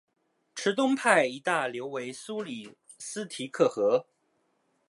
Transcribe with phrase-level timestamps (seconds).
[0.55, 4.07] 池东派一大流为苏里斯提克河。